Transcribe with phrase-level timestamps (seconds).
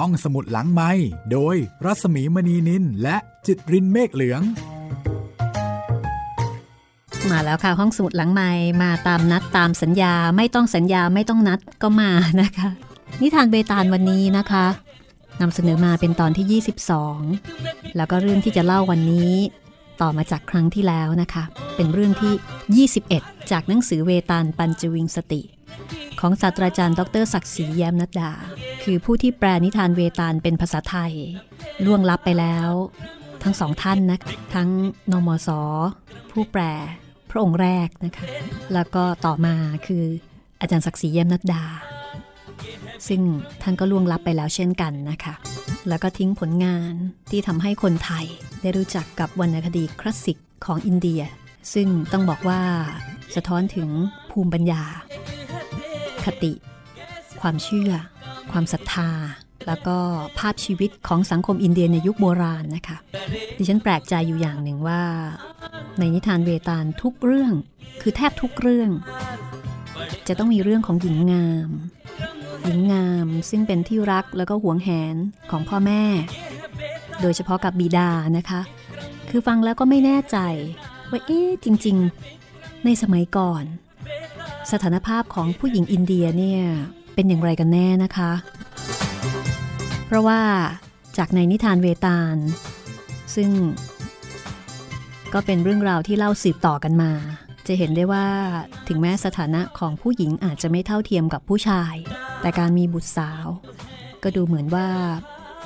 [0.00, 0.90] ห้องสมุดหลังไม้
[1.32, 4.42] โดยรัสมีมณีนินและจิตรินเมฆเหลือง
[7.30, 8.50] มาแล้วค่ะห้องสมุดหลังไม้
[8.82, 12.10] มาตามนัดตามสัญญาไม่ต้องสัญญาไม่ต้องนัดก็มา
[12.42, 12.68] นะคะ
[13.20, 14.66] นิทานเบตาลวันนี้นะคะ
[15.40, 16.62] นำเสนอมาเป็นตอนที่
[17.32, 19.32] 22 แล้วก็เรื่องที่จะเล่าวันนี้
[20.00, 21.44] ต่อมาจากครั้งที่แล้วนะคะ
[21.76, 25.42] เป็นเรื่องที่ 21 จากหนังสือเวตาลปัญจวิงสติ
[26.20, 28.32] ของศาสตราจารย์ ดรศักดิ์ศรีแย้มนัดดา
[28.82, 31.12] คือผู้ที่แปลนิทานเวตาลเป็นภาษาไทย
[31.84, 32.70] ล่วงลับไปแล้ว
[33.42, 34.18] ทั้งสองท่านนะ
[34.54, 34.68] ทั้ง
[35.12, 35.48] นมส
[36.30, 36.62] ผู้แปล
[37.30, 38.26] พระองค์แรกนะคะ
[38.74, 39.54] แล้วก็ต่อมา
[39.86, 40.04] คือ
[40.60, 41.64] อาจารย์ศักดิ์ศรีแย้มนัดดา
[43.08, 43.20] ซึ่ง
[43.62, 45.34] ท่านก็ล่วงลับไปแล้วเช่นกันนะคะ
[45.88, 46.92] แล้วก็ทิ้งผลงาน
[47.30, 48.26] ที่ทำให้คนไทย
[48.60, 51.22] ได้รู้จักกับวรรณคดีคลาสสิกของอินเดีย
[51.74, 52.60] ซึ่งต้องบอกว่า
[53.34, 53.88] สะท้อนถึง
[54.30, 54.82] ภูมิปัญญา
[56.26, 56.52] คติ
[57.40, 57.92] ความเชื่อ
[58.52, 59.10] ความศรัทธา
[59.66, 59.98] แล้วก็
[60.38, 62.96] ภาพชีวิตของสังคมอินเดียในยุคโบราณนะคะ
[63.56, 65.02] ดิฉันแปลกใจอยู่อย่างหนึ่งว่า
[65.98, 67.52] ในนิทานเวตาลทุกเรื่อง
[68.00, 68.90] คือแทบทุกเรื่อง
[70.28, 71.68] จะต้องมีเรื่องของหญิงงาม
[72.64, 75.16] หญิงงามซึ่งเป็นที่รักแล้วก็หวงแหน
[75.50, 76.02] ของพ่อแม่
[77.20, 78.60] โดยเฉพาะกับบิดานะคะ
[79.30, 80.38] คือฟังแล้วก็ไม่แน่ใจ
[81.10, 81.96] ว่าเอ๊ะจริง
[82.40, 83.64] ๆ ในสมัยก่อน
[84.72, 86.62] สถานภาพของผู้หญิงอินเดียเนี่ย
[87.14, 88.32] เป็นอย่างไรกันแน่นะคะ
[90.06, 90.40] เพราะว่า
[91.18, 92.36] จากในนิทานเวตาล
[93.34, 93.50] ซึ่ง
[95.34, 97.12] ก็เป็นเรื่องราวที่เล่าสืบต่อกันมา
[97.66, 98.26] จะเห็นได้ว่า
[98.88, 101.94] ถึงแม้สถานะของผู้หญิงอาจจะไม่เท่าเทียมกับผู้ชาย
[102.40, 103.46] แต่การมีบุตรสาว
[104.22, 104.88] ก็ดูเหมือนว่า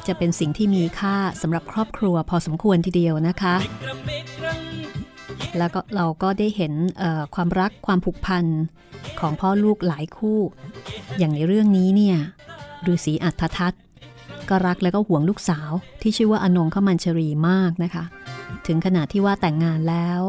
[0.06, 3.54] จะเป็นสิ่งที่มีค่าสำหรับครอบครัวพอสมควรทีเดียวนะคะ
[5.58, 6.72] แล้วก็เราก็ได้เห็น
[7.34, 8.44] ความรักความผูกพัน
[9.20, 10.40] ของพ่อลูกหลายคู่
[11.18, 12.16] อย่างในเรื่องนี้เนี่ย
[12.92, 13.74] ฤาษีอัฏฐทัต
[14.48, 15.70] ก็รักแล้วก็ห่วงลูกสาว
[16.02, 18.04] ที่ชื่อว่าอนงขมันชรีมากนะคะ
[18.66, 20.20] ถึงขนาดที่ว่าแต่งงานแล้ว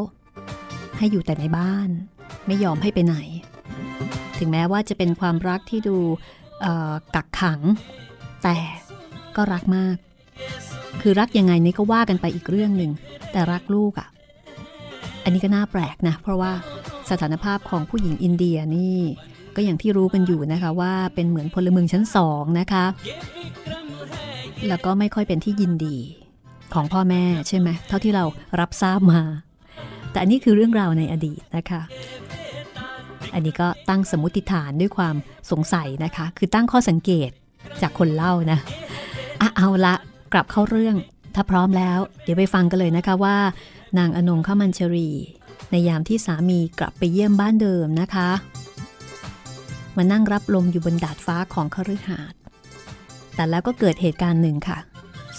[0.98, 1.90] ให้อยู่แต่ในบ้าน
[2.48, 3.18] ไม่ยอมให้ไปไหน
[4.40, 5.98] ถึงแม้ว่าจะเป็นความรักที่ดู
[7.16, 7.62] กักขัง
[8.44, 8.58] แต่
[9.36, 9.96] ก็รักมาก
[11.02, 12.92] คือรักยังไงนี่ก็ว่ากันไปอีกเรื่องหนึ่ง
[13.32, 14.08] แต่รักลูกอะ่ะ
[15.26, 16.52] อันนี้ก็น่าแปลกนะ เพราะว่า
[17.10, 18.98] สถานภาพของผู้หญิงอินเดียนี่
[19.56, 22.86] ก็อย่างที่รู้กันอยู่นะคะว่าเป็นเหมือนพลเมืองชั้นสองนะคะ
[24.68, 25.98] แล้วก็ไม่ค่อยเป็นที่ยินดี
[26.74, 28.26] ของพ่อแม่ใช่ไหมเท่าที่เรา
[28.60, 29.22] รับทราบมา
[30.12, 31.82] แต่อันนี้คือเรื่องราวในอดีตนะคะ
[33.34, 35.16] อันนี้ก็ตั้งสมมติฐานด้วยความ
[35.52, 37.30] สงสัยนะคะ คือตั้งข้อสังเกต
[37.82, 38.60] จากคนเล่านะ
[39.42, 39.96] อะเอาละ
[40.34, 40.96] กลับเข้าเรื่อง
[41.36, 43.38] ถ้าพร้อมแล้ว เดี๋ยวไปฟังกันเลยนะคะว่า
[43.98, 45.10] นางอนงขมันชรี
[45.72, 48.30] ในยามที่สามีกลับไปเยี่ยมบ้านเดิมนะคะ
[49.96, 52.40] มานั่งรับลมอยู่บนดาดฟ้าของคฤหาสน์
[53.36, 54.80] แต่แล้วก็เกิดเหตุการณ์หนึ่งค่ะ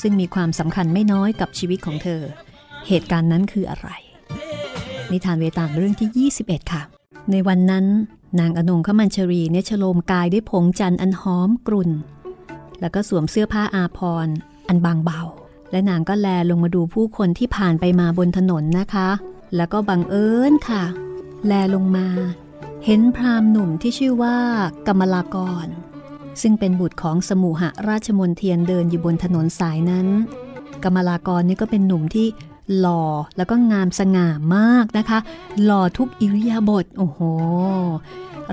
[0.00, 2.22] ซึ่งมีความสำคัญไม่น้อยกับชีวิตของเธอ
[2.88, 3.88] เหตุการณ์นั้นคืออะไร
[5.10, 6.82] นิทานเวตาลเรื่องที่ 21 ค่ะ
[7.30, 7.86] ในวันนั้น
[8.40, 11.90] นางอนงขมันชรีเนชโลมกายด้วยผงจันทร์อันหอมกลุ่น
[12.80, 14.28] แล้วก็สวมเสื้อผ้าอาพร
[14.68, 15.22] อันบางเบา
[15.70, 19.08] และนางก็แลลงมาดูผู้คนที่ผ่านไปมาบนถนนนะคะ
[19.56, 20.84] แล้วก็บังเอิญค่ะ
[21.46, 22.06] แลลงมา
[22.84, 24.36] เห็นพรามหนุ่มที่ชื่อว่า
[24.86, 25.66] กมลากร
[26.42, 30.06] ซึ่งเป็นบุตรของสมุหราชมนเทียนเดินอยู่บนถนนสายนั้น
[30.82, 32.26] กมลากรนี่ก็เป็นหนุ่มที่
[32.78, 33.04] หล่อ
[33.36, 35.18] แล้วก็งามสง่ามากนะคะ
[35.64, 37.20] หล่อทุกอิริยาบถโอ้โห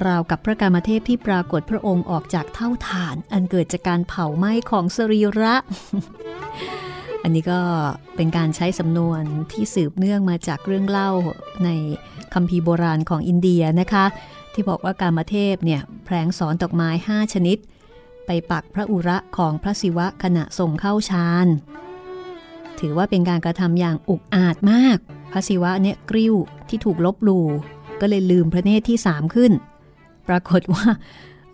[0.05, 5.55] ราวกับพระกามเทพที่ปรากฏพระองค์ออกจากเท่าฐาน อันเกิดจากการเผาไหม้ของสรีระ
[7.23, 7.59] อันนี้ก็
[8.15, 11.11] เป็นการใช้สำนวนที่สืบเนื่องมาจากเรื่องเล่า
[11.65, 11.69] ใน
[12.33, 14.05] คัมภีร์โบราณของอินเดียนะคะ
[14.53, 17.57] ที่บอกว่ากามเทพเนี่ยแผลงสอนดอกไม้ 5 ชนิด
[18.25, 21.47] ไปปักพระอุระของพระศิวะขณะส่งเข้าฌาน
[22.79, 24.97] ถือว่าเป็นการกระทำอย่างอุกอาจมาก
[25.31, 26.35] พระศิวะเนี่ยกริ้ว
[26.69, 27.47] ที่ถูกลบลู่
[28.01, 29.51] ก็เลยลืมพระเนตรที่สามขึ้น
[30.27, 30.85] ปรากฏว่า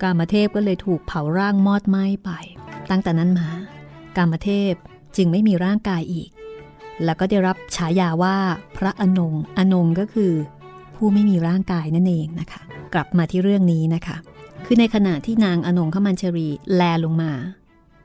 [0.01, 2.30] กามเทพก็เลยถูกเผาร่างมอดไหม้ไป
[2.89, 3.50] ตั้งแต่นั้นมา
[4.18, 4.74] กามเทพ
[5.15, 6.29] จึงไม่มีร่างกายอีก
[7.03, 8.35] แล้วก็ได้รับฉายาว่า
[8.77, 10.33] พระอนงอนงก็คือ
[10.95, 12.61] ผู้ไม่มีร่างกายนั่นเองนะคะ
[12.94, 14.17] กลับมาที่เรื่องนี้นะคะ
[14.65, 17.31] คือในขณะที่นางอนงขมันชรีแลลงมา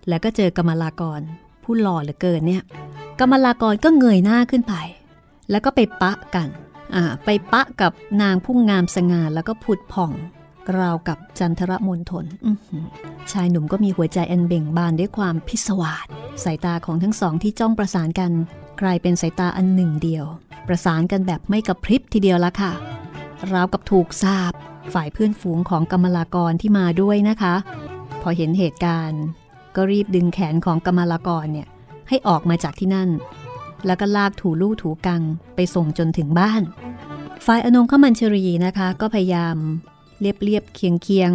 [0.09, 1.21] แล้วก็เจอกรมลากร
[1.63, 2.63] ผู้หล่อเหลือเกินเนี่ย
[3.21, 4.75] กรมลากรก็เงยหน้าขึ้นไป
[5.51, 6.49] แล้วก็ไปปะกัน
[7.25, 7.93] ไปปะกับ
[8.23, 10.13] นางผู้งามสง่าแล้วก็ผุดผ่อง
[10.79, 12.27] ราวกับจันทรมนทน
[13.33, 16.07] ชายหนุ่มก็มีหัวใจอันเบ่งบานด้วยความพิศวาส
[16.45, 18.33] สายตาของทั้งสองที่จ้องประสานกัน
[18.81, 20.25] กลายเป็นสายตาอันหนึ่งเดียว
[20.69, 22.73] ประสานกันแบบไม่กระพริบทีเดียวละค่ะ
[23.53, 24.53] ราวกับถูกสาบ
[24.95, 27.55] ฝ่ายเพื่อนฝูงของกรรมลากรที่มาด้วยนะคะ
[28.23, 29.23] พอเห็นเหตุการณ์
[29.77, 31.69] ก็รีบดึงแขนของกรรมลกรเนี่ย
[32.09, 33.11] ให้ออกมาจากที่นั่น
[33.87, 35.23] แล้วก็ลากถูลู่ถูกัง
[35.55, 36.63] ไปส่งจนถึงบ้าน
[37.47, 39.57] ฝ่ายอนงขมันชรีนะคะ ก็พยายาม
[40.21, 41.31] เรียบเรียบเคียงเคียง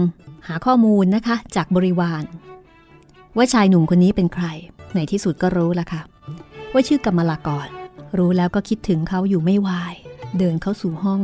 [0.48, 2.24] หาข้อมูลนะคะ จากบริวาร
[3.38, 4.46] ว่าชายหนุ่มคนนี้เป็นใคร
[4.96, 6.02] ในที่สุดก็รู้ละค่ะ
[6.74, 7.68] ว่าชื่อกรรมลากร
[8.18, 9.96] รู้แล้วก็คิดถึงเขาอยู่ไม่วาย
[10.38, 11.22] เดินเข้าสู่ห้อง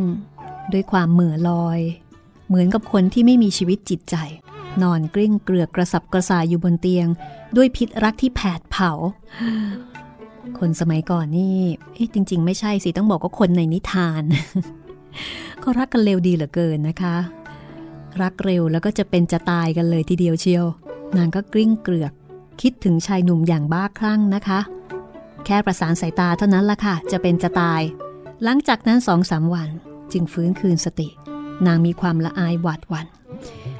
[0.73, 1.79] ด้วยความเหม่อลอย
[2.47, 4.15] เหมือนกับคนที่ไม่มีชีวิตจิตใจ
[4.83, 7.07] นอนกลิ้งเกลือกกระสับกระส่ายอยู่บนเตียง
[7.55, 8.91] ด้วยพิษรักที่แผดเผา
[10.59, 11.59] คนสมัยก่อนนี่
[11.93, 14.23] เอ๊ะจริง ๆ ไม่ใช่สิต้องบอกว่าคนในนิทาน
[15.59, 17.15] เขารักกันเร็วดีเหลือเกินนะคะ
[18.21, 20.65] รักเร็วแล้วก็จะเป็นจะตายกันเลยทีเดียวเชียว
[21.17, 22.13] นางก็กลิ้งเกลือก
[22.61, 24.59] คิดถึงชายหนุ่มอย่างบ้าคลั่งนะคะ
[25.45, 27.81] แค่ประสานสายตาเท่านั้นละค่ะ จะเป็นจะตาย
[28.43, 29.69] หลังจากนั้นสองสามวัน
[30.11, 31.09] จึงฟื้นคืนสติ
[31.65, 33.07] นางมีความละอายหวาดหวัน่น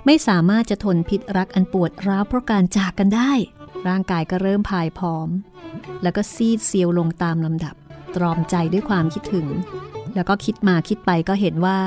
[0.06, 3.32] ไม่สามารถจะทนพิษรักอันปวดร้าวเพราะการจากกันได้
[3.88, 5.30] ร่างกายก็เริ่มพายพร้อม
[6.04, 7.76] แล้วก็ซีดเซียวลงตามลำดับ
[8.16, 9.48] ตรอมใจด้วยความคิดถึง
[10.16, 11.80] แล้วก็คิดมาคิดไปก็เห็นว่า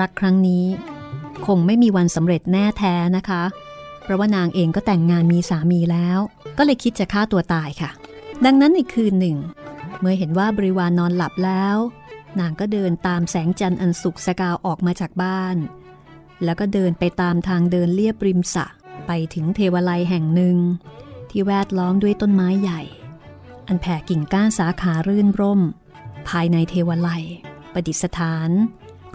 [0.00, 0.64] รักครั้งนี้
[1.46, 3.42] คงไม่มีวันสำเร็จแน่แท้นะคะ
[4.02, 6.18] เพราะว่านางเองก็แต่งงานมีสามีแล้ว
[6.58, 7.90] ก็เลยคิดจะฆ่าตัวตายค่ะ
[8.44, 9.36] ดังนั้นในคืนหนึ่ง
[10.00, 11.76] เมื่อเห็นว่าบริวารนอนหลับแล้ว
[12.40, 15.56] นางก็เดินตามแสงจันทร์อันสุกสกาวออกมาจากบ้าน
[16.44, 18.66] แล้วก็เดินไปตามทางเดินเลียบริมสะ
[19.06, 20.56] ไปถึงเทวไลแห่งหนึ่ง
[21.30, 22.82] ที่แวดล้อมด้วยต้นไม้ใหญ่
[23.68, 25.60] อันแผ่กิ่งก้านสาขารื่นร่ม
[26.28, 27.08] ภายในเทวไล
[27.72, 28.50] ประดิษฐาน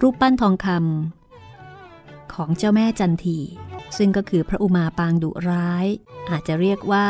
[0.01, 1.20] รูปปั้นทองคำ
[2.41, 3.39] ของเจ้าแม่จันที
[3.97, 5.85] ซึ่งก็คือพระอุมาปางดุร้าย
[6.31, 7.07] อาจจะเรียกว่า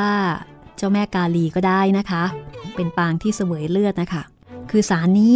[0.78, 2.24] เจ้าแม่กาลีก็ได้นะคะ
[2.76, 4.24] เป็นปางที่เสวยเลือดนะคะ
[4.72, 5.36] คือสารนี้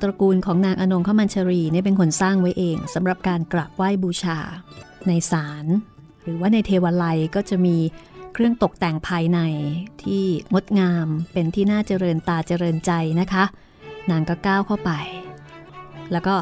[0.00, 4.38] ตระกูลของนางอนงขมันชรีเนี่ยเป็นคนสร้างไว้เองสำหรับการกราบไหว้บูชา
[5.08, 5.64] ในศาล
[6.22, 7.76] หรือว่าในเทวไลก็จะมี
[8.32, 9.40] เครื่องตกแต่งภายใน
[10.02, 13.44] ที่งดงามเป็นที่น่าเจริญตาเจริญใจนะคะ
[14.10, 14.90] นางก็ก้าวเข้าไป
[16.12, 16.34] แล้วก็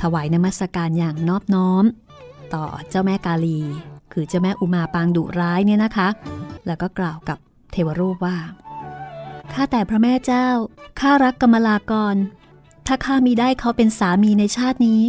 [0.00, 1.84] ถวายนมัสการอย่างนอบน้อม
[2.54, 3.60] ต่อเจ้าแม่กาลี
[4.12, 6.08] คือเจ้าแม่อุมาปางดุร้ายเนี่ยนะคะ
[6.66, 7.38] แล้วก็กล่าวกับ
[7.72, 8.36] เทวรูปว่า
[9.52, 10.46] ข้าแต่พระแม่เจ้า
[11.00, 12.16] ข้ารักกมลากร
[12.86, 15.02] ถ้าข้ามีได้เขาเป็นสามีในชาตินี้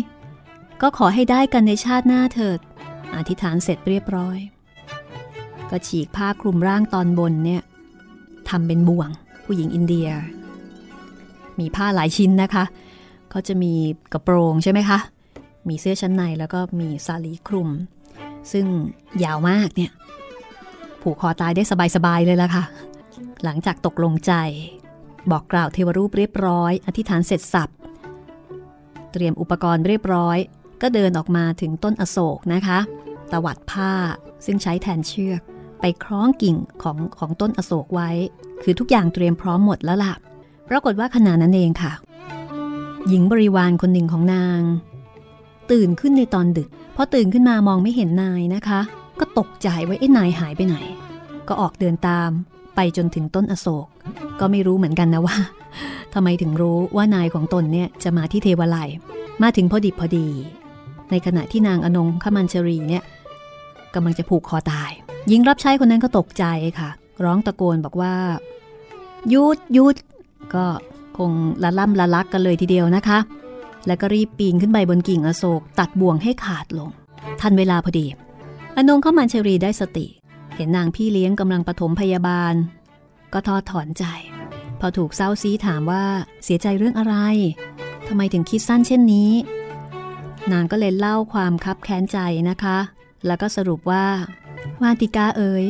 [0.82, 2.60] ก็ขอให้ได้กันในชาติหน้าเถิด
[3.16, 4.38] อธิษฐานเสร็จเรียบร้อย
[5.70, 7.62] ก็ฉีกผ้าคลุมร่างตอนบนเนี่ย
[8.50, 9.10] ทำเป็นบ่วง
[9.46, 10.08] ผู้หญิงอินเดีย
[11.60, 12.64] มีผ้าหลายชิ้นนะคะ
[13.32, 13.74] เขาจะมี
[14.14, 15.00] กระโปรงใช่ไหมคะ
[15.70, 17.70] มีเสื้อชั้นในแล้วก็มีซาลีคลุม
[18.52, 18.66] ซึ่ง
[19.24, 19.92] ยาวมากเนี่ย
[21.02, 21.64] ผูกคอตายได้
[21.96, 22.64] สบายๆเลยละค่ะ
[23.44, 24.34] หลังจากตกลงใจ
[25.32, 27.70] บอกกล่าวเทวรูปเรียบร้อย อธิษฐานเสร็จสับ
[29.12, 30.38] เตรียมอุปกรณ์เรียบร้อย
[30.82, 32.80] ก็เดินออกมาถึงต้นอโศกนะคะ
[33.32, 33.92] ตวัดผ้า
[34.46, 35.42] ซึ่งใช้แทนเชือก
[35.80, 38.10] ไปคล้องกิ่งของของต้นอโศกไว้
[38.64, 40.14] คือทุกอย่างเตรียมพร้อมหมดแล้วล่ะ
[40.70, 41.92] ปรากฏว่าขณะนั้นเองค่ะ
[43.08, 44.62] หญิงบริวารคนหนึ่งของนาง
[45.72, 48.82] ตื่นขึ้นในตอนดึกพอตื่นขึ้นมามองไม่เห็นนายนะคะ
[49.20, 50.78] ก็ตกใจว่าไอ้นายหายไปไหน
[51.48, 52.30] ก็ออกเดินตาม
[52.76, 53.88] ไปจนถึงต้นอโศก
[54.40, 55.38] ก็ไม่รู้เหมือนกันนะว่า
[56.14, 58.78] ทำไมถึงรู้ว่านายของตนเนี่ยจะมาที่เทวไล
[59.42, 60.28] มาถึงพอดิบพอดี
[61.12, 63.04] ในขณะที่นางอนงขมันชรีเนี่ย
[63.94, 64.92] กำลังจะผูกคอตาย
[65.28, 66.46] หญิงรับใช้คนนั้นก็ตกใจ
[66.80, 66.90] ค่ะ
[67.24, 68.14] ร้องตะโกนบอกว่า
[69.34, 69.96] ยุดยุด
[70.54, 70.66] ก็
[71.18, 71.32] คง
[71.64, 73.20] ละล่ำละลักกันเลยทีเดียวนะคะ
[73.88, 76.90] แล้วก็รีบปีนขึ้นไปบนกิ่งอโศกตัดบ่วงให้ขาดลง
[77.42, 78.06] ทันเวลาพอดี
[78.76, 80.08] อนงเขมันชรีได้สติ
[80.56, 82.54] เห็นนางพี่เลี้ยงกำลังปฐมพยาบาล
[83.34, 84.06] ก็ทอถอนใจ
[84.80, 86.04] พอถูกเศร้าซีถามว่า
[86.44, 87.16] เสียใจเรื่องอะไร
[88.08, 89.32] ทำไมถึงคิดสั้นเช่นนี้
[90.52, 92.18] นางก็เลยเล่าความคับแค้นใจ
[92.50, 92.78] นะคะ
[93.26, 94.06] แล้วก็สรุปว่า
[94.82, 95.66] วาติกาเอ๋ย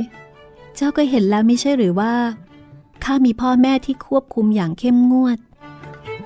[0.76, 2.14] เจ้าก็เห็นแล้วไม่ใช่หรือว่า
[3.04, 5.38] ข้ามีพ่อแม่ที่ควบคุมอย่างเข้มงวด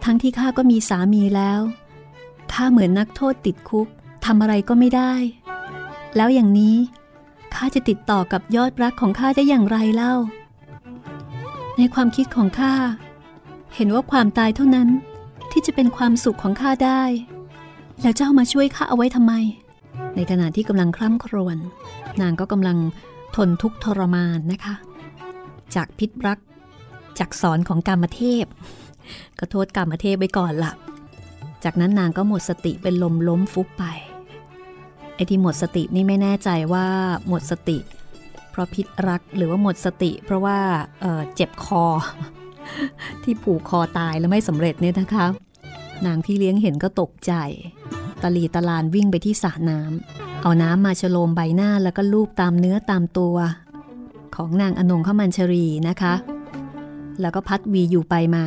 [0.04, 1.62] ทั้งที่ข้าก็มีสามีแล้ว
[2.54, 3.88] ข้าเหมือนนักโทษติดคุก
[4.26, 5.14] ทำอะไรก็ไม่ได้
[6.16, 6.76] แล้วอย่างนี้
[7.54, 10.16] ข้าจะติดต่อกับยอดรักของข้าได้อย่างไรเล่า
[11.78, 12.74] ในความคิดของข้า
[13.76, 14.90] เห็นว่าความตายเท่านั้น
[15.52, 17.04] ที่จะเป็นความสุขของข้าได้
[18.02, 19.34] แล้วเจ้ามาช่วยข้าเอาไว้ทำไม
[20.16, 21.58] ในขณะที่กำลังคร่ำครวญ
[22.22, 22.78] นางก็กำลัง
[23.36, 24.76] ทนทุกข์ทรมานนะคะ
[25.76, 26.40] จากพิษรัก
[27.20, 28.46] จากสอนของกรรมเทพ
[29.40, 30.72] ก็โทษกรรมเทพไปก่อนละ
[31.64, 33.84] จากนั้นนางก็หมดสติเป็นลมล้มฟุบไป
[35.16, 36.86] ไอ้ที่หมดสตินี่ไม่แน่ใจว่า
[37.28, 37.78] หมดสติ
[38.52, 40.58] เพราะพิษรักหรือว่าหมดสติ เพราะว่า
[41.02, 41.84] เเจ็บคอ
[43.24, 45.26] ที่ผูกคอตายแล้วไม่สำเร็จเนี่ยนะคะ
[46.06, 47.34] นางพี่เลี้ยงเห็นก็ตกใจ
[48.22, 53.36] ตะลีตะลานวิ่งไปที่สระน้ำเอาน้ำมาฉโลมใบหน้าแล้วก็ลูบตามเนื้อตามตัว
[54.36, 56.14] ของนางอนงขมันชรีนะคะ
[57.22, 58.46] แล้วก็พัดวีอยู่ไปมา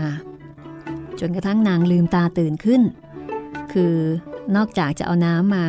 [1.20, 2.82] จนกระทั่งนางลืมตาตื่นขึ้น
[3.72, 3.94] คือ
[4.56, 5.64] นอกจากจะเอาน้ำมา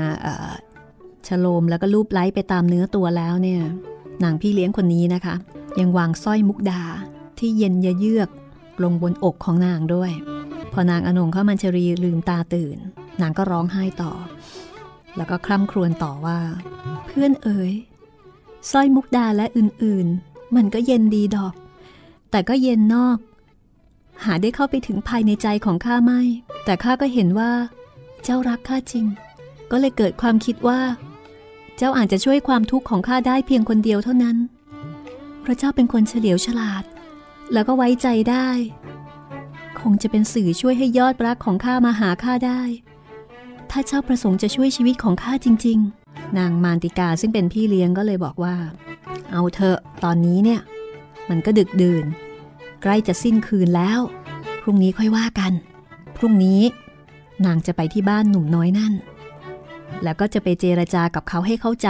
[1.27, 3.61] ฉโลมแล้วก็ลูบไล้ไปตามเนื้อตัวแล้วเนี่ย
[4.23, 5.35] นางพี่เลี้ยงคนนี้นะคะ
[5.79, 6.81] ยังวางสร้อยมุกดา
[7.39, 8.29] ที่เย็นยเยือก
[8.83, 10.11] ลงบนอกของนางด้วย
[10.73, 12.77] พอนางอนงเข้ามันชรีลืมตาตื่น
[13.21, 14.13] นางก็ร้องไห้ต่อ
[15.17, 16.39] แล้วก็คร่ำครวญต่อว่า
[17.05, 17.71] เพื่อนเอ๋ย
[18.71, 21.53] สร้อยมุกดาและอื่นๆ มันก็เย็นดีดอก
[22.31, 23.17] แต่ก็เย็นนอก
[24.25, 26.21] หาได้เข้าไปถึงภายในใจของข้าไม่
[26.65, 27.51] แต่ข้าก็เห็นว่า
[28.23, 29.05] เจ้ารักข้าจริง
[29.71, 30.81] ก็เลยเกิดความคิดว่า
[31.77, 34.37] เจ้าอาจจะช่วยความทุกข์ของข้าได้เพียงคนเดียวเท่านั้น
[35.41, 36.83] เพราะเจ้าเป็นคนเฉลียวฉลาด
[37.53, 38.49] แล้วก็ไว้ใจได้
[39.79, 42.61] คงจะเป็นสื่อช่วยให้ยอดรักของข้ามาหาข้าได้
[43.71, 48.55] ถ้าเจ้าประสงค์จะช่วยชีวิตของข้าจริง ๆ นางมานติกาซึ่งเป็นพี่เลี้ยงก็เลยบอกว่า
[49.31, 50.61] เอาเถอะตอนนี้เนี่ย
[51.29, 52.05] มันก็ดึกดื่น
[52.81, 53.99] ใกล้จะสิ้นคืนแล้ว
[54.61, 55.53] พรุ่งนี้ค่อยว่ากัน
[56.17, 56.61] พรุ่งนี้
[57.45, 58.93] นางจะไปที่บ้านหนุ่มน้อยนั่น
[60.03, 61.89] แล้วก็จะไปเจรจากับเขาให้เข้าใจ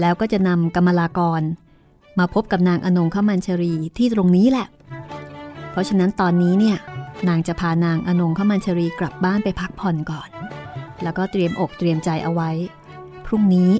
[0.00, 1.42] แล้วก็จะนำกรรมลากร
[2.18, 4.66] มาพบกับนางอนงขมันชรีที่ตรงนี้แหละ
[5.70, 6.76] เพราะฉะนั้นตอนนี้เนี่ย
[7.28, 10.28] นางจะพานางอนงขมันชรีกลับบ้านไปพักผ่อนก่อน
[11.02, 12.50] แล้วก็เตรียมอกเตรียมใจเอาไว้
[13.26, 13.70] พรุ่งนี้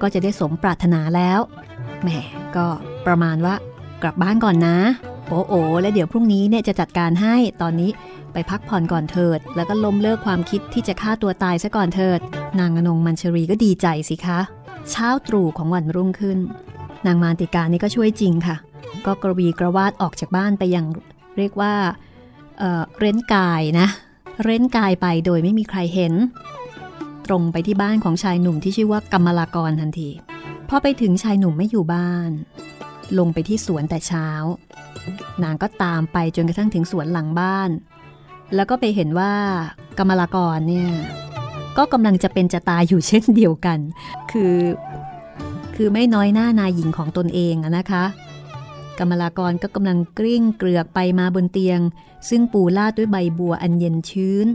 [0.00, 1.40] ก็จะได้สมปรารถนาแล้ว
[2.02, 2.08] แหม
[2.56, 2.66] ก็
[3.08, 3.54] ประมาณว่า
[4.02, 4.78] กลับบ้านก่อนนะ
[5.28, 7.90] โอ้โอและเดี๋ยวพรุ่งนี้เนี่ยจะจัดการให้ตอนนี้
[8.32, 12.20] ไปพักผ่อนก่อนเถิด แล้วก็ล้มเลิกความคิดที่จะฆ่าตัวตายซะก่อนเถิด
[12.60, 14.40] นางอนงมันชรีก็ดีใจสิคะ
[14.90, 16.38] เช้าตรู่ของวันรุ่งขึ้น
[17.06, 18.56] นางมารติกานี่ก็ช่วยจริงค่ะ
[19.06, 20.86] ก็กระวีกระวาดออกจากบ้านไปอย่าง
[21.36, 21.74] เรียกว่า
[22.58, 23.88] เเร้นกายนะ
[24.44, 26.14] เร้นกายไปโดยไม่มีใครเห็น
[27.26, 30.10] ตรงไปที่บ้านของชายหนุ่มที่ชื่อว่ากรรมลากรทันที
[30.68, 32.30] พอไปถึงชายหนุ่มไม่อยู่บ้าน
[33.18, 34.28] ลงไปที่สวนแต่เช้า
[35.42, 37.70] นางก็ตามไปจนกระทั่งถึงสวนหลังบ้าน
[38.54, 39.32] แล้วก็ไปเห็นว่า
[39.98, 40.90] กรรมลากรเนี่ย
[41.78, 43.78] ก็กำลังจะเป็นจะตายอยู่เช่นเดียวกัน
[44.30, 44.56] คือ
[45.76, 48.04] คือไม่น้อยหน้านายหญิงของตนเองนะคะ
[48.98, 51.80] กรรมลากรก็กำลังกลิ้งเกลือกไปมาบนเตียง
[52.28, 54.46] ซึ่งปูลาดด้วยใบบัวอันเย็นชื้น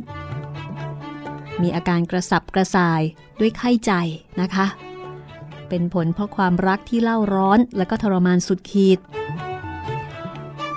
[1.61, 3.01] มีอาการกระสับกระส่าย
[3.39, 3.91] ด้วยไข้ใจ
[4.41, 4.65] นะคะ
[5.75, 8.99] เป็นผลเพราะความรักที่เล่าร้อน และก็ทรมานสุดขีด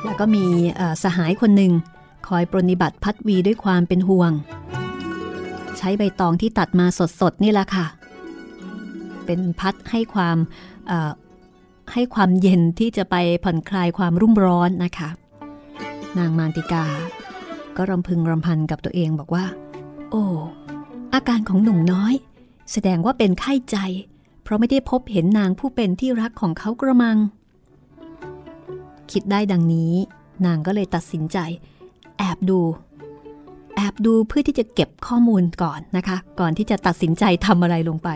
[0.05, 0.45] แล้วก็มี
[1.03, 1.73] สหายคนหนึ่ง
[2.29, 4.33] คอยปรนิบัติพัดวีด้วยความเป็นห่วง
[5.79, 6.87] ใช้ใบตองที่ตัดมา
[7.21, 7.87] สดๆนี่แหละค่ะ
[9.27, 10.37] เป็นพัดให้ความ
[11.93, 15.09] ให้ความเย็นที่จะไปผ่อนคลายความรุ่มร้อนนะคะ
[16.19, 16.85] นางมานติกา
[17.77, 19.45] ก็รำพึงรำพันกับตัวเองบอกว่า
[20.11, 20.25] โอ้
[21.15, 22.15] อาการของหนุ่มน้อย
[22.73, 23.79] แสดงว่าเป็นไข้ใจ
[24.47, 27.17] เพราะไม่ได้พบเห็นนางผู้เป็นที่รักของเขากระมัง
[29.13, 29.93] คิดได้ดังนี้
[30.47, 31.39] นางก็เลยตัดสินใจ
[32.19, 32.61] แอบดู
[33.77, 38.09] แอบดูเพื่อที่จะเก็บข้อมูลก่อนนะคะ ก่อนที่จะตัดสินใจทำอะไรลงไป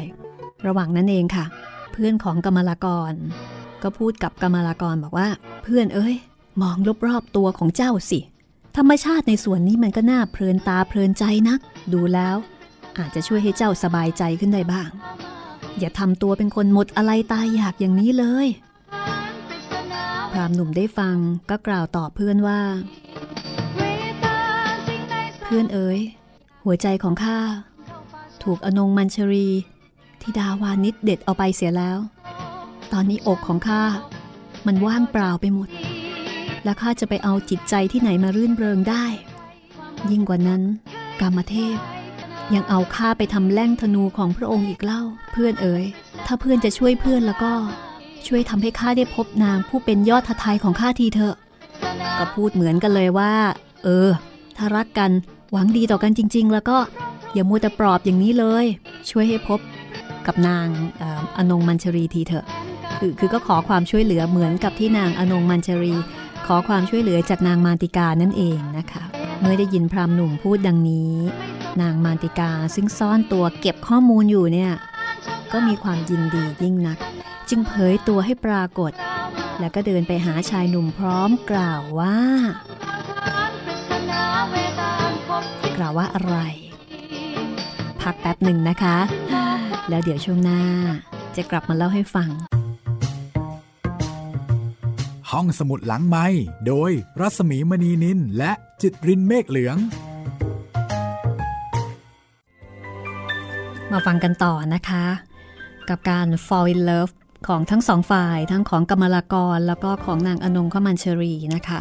[0.66, 1.44] ระหว่างนั้นเองค่ะ
[1.92, 3.12] เพื่อนของกรรมลากร
[3.82, 5.28] ก็พูดกับกรรมลากรบอกว่า
[5.62, 6.14] เพื่อนเอ้ย
[6.62, 8.20] มองรอบๆตัวของเจ้าสิ
[8.76, 11.60] ธรรมชาติในส่วนนี้มันก็น่าเพลินตาเพลินใจนัก
[11.92, 12.36] ดูแล้ว
[12.98, 14.90] อาจจะช่วยให้เจ้าสบายใจขึ้นได้บ้าง
[15.78, 18.48] อย่าทำตัวเป็นคนหมดอะไรตายอยากอย่างนี้เลย
[20.32, 21.16] พรามหนุ่มได้ฟัง
[21.50, 22.60] ก็กล่าวตอบเพื่อนว่า
[25.44, 25.98] เพื่อนเอ๋ย
[26.64, 27.38] หัวใจของข้า
[28.42, 29.48] ถูกอนงมัญชรี
[30.20, 31.98] ที่ดาวานิดเด็ดเอาไปเสียแล้ว
[32.92, 33.82] ตอนนี้อกของข้า
[34.66, 35.68] มันว่างเปล่าไปหมด
[36.64, 39.04] และข้าจะไปเอาจิตใจที่ไหนมารื่นเริงได้
[40.10, 40.62] ยิ่งกว่านั้น
[41.20, 41.76] กามเทพ
[42.54, 45.84] ยังเอาข้าไปทำแล่งธนูของพระองค์อีกเล่า เพื่อนเอ๋ย
[46.26, 47.52] ถ้าเพื่อนจะช่วยเพื่อนแล้วก็
[48.26, 51.34] ช่วยทำให้ข้าได้พบนางผู้เป็นยอดทายของข้าทีเถอะ
[52.18, 53.32] ก็พูดเหมือนกันเลยว่า
[53.84, 54.08] เออ
[54.56, 55.10] ถ้ารักกัน
[55.52, 56.78] หวังดีต่อกันจริง ๆ แล้วก็
[57.34, 58.66] อย่ามัวแต่ปลอบอย่างนี้เลย
[59.10, 59.60] ช่วยให้พบ
[60.26, 60.66] กับนาง
[61.36, 62.44] อนงมัญชรีทีเถอะ
[62.98, 65.94] คือคือก็ขอความช่วยเหลือเหมือนกับที่นางอนงมัญชรี
[66.46, 69.02] ขอความช่วยเหลือจากนางมานติกานั่นเองนะคะ
[69.40, 71.12] เมื่อได้ยินพรามหนุ่มพูดดังนี้
[71.80, 74.72] นางมานติกาซึ่งซ่อนตัวเก็บข้อมูลอยู่เนี่ย
[75.52, 76.98] ก็มีความยินดียิ่งนัก
[77.48, 78.92] จึงเผยตัวให้ปรากฏ
[79.60, 82.16] แล้วก็เดินไปหาชายหนุ่มพร้อมกล่าวว่า
[85.76, 86.36] กล่าวว่าอะไร
[88.02, 88.96] พักแป๊บหนึ่งนะคะ
[89.88, 90.62] แล้วเดี๋ยวช่วงหน้า
[91.36, 92.28] จะกลับมาเล่าให้ฟัง
[95.30, 96.26] ห้องสมุดหลังไม้
[96.66, 99.76] โดยรัสมีมณีนินและจิตรินเมฆเหลือง
[103.92, 105.04] มาฟังกันต่อนะคะ
[105.88, 107.12] กับการ fall in love
[107.48, 111.80] ของทั้งสองฝ่ายทั้งของกมลากรแล้วก็ของนางอนงขมันเชรีนะคะ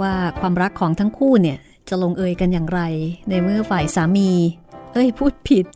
[0.00, 2.80] ว่าความรักของทั้งคู่เนี่ยจะลงเอยกันอย่างไร
[3.28, 4.30] ในเมื่อฝ่ายสามี
[4.92, 5.66] เอ้ยพูดผิด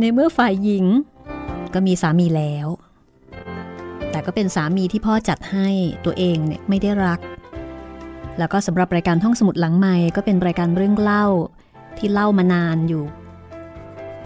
[0.00, 0.86] ในเมื่อฝ่ายหญิง
[1.74, 2.66] ก็มีสามีแล้ว
[4.10, 5.68] แต่ก็เป็นสามีที่พ่อจัดให้
[6.04, 7.20] ตัวเองเนี่ยไม่ได้รัก
[8.38, 11.26] แล้วก็สำหรับรายการท่องสมุดหลังใหม่ก็เป็นรายการเรื่องเล่า
[11.98, 13.04] ที่เล่ามานานอยู่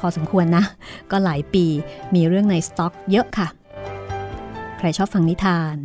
[0.02, 0.64] พอสมควรนะ
[1.11, 1.66] ก็หลายปี
[2.14, 3.49] มีเรื่องในสต็อกเยอะค่ะ
[4.78, 5.76] ใครชอบฟังนิทาน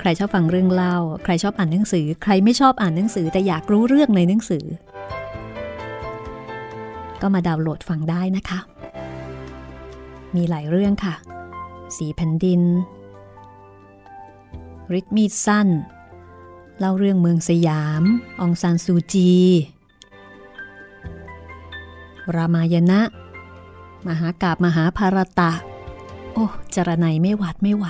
[0.00, 4.64] ใครชอบฟังเรื่องเล่า ใครชอบอ่านหนังสือ ใครไม่ชอบอ่านหนังสือแต่อยากรู้เรื่องในหนังสือ
[7.20, 8.58] ก็มาดาวน์โหลดฟังได้นะคะ
[10.34, 11.14] มีหลายเรื่องค่ะ
[11.96, 12.62] สีแผ่นดิน
[14.92, 15.68] ริทมีดสั้น
[16.78, 18.02] เล่าเรื่องเมืองสยาม
[18.40, 19.32] องซานซูจี
[22.36, 23.00] รามายณะ
[24.06, 25.52] มหากาบมหาภารตะ
[26.32, 27.86] โอ้จรนัยไม่หวัดไม่ไหว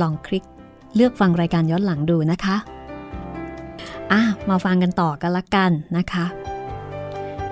[0.00, 0.44] ลองคลิก
[0.94, 2.56] เลือกฟังรายการย้อนหลังดูนะคะ
[4.12, 6.26] อะมาฟังกันต่อกันละกันนะคะ